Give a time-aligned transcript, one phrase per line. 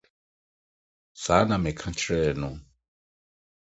[1.23, 2.49] Saa na meka kyerɛɛ no.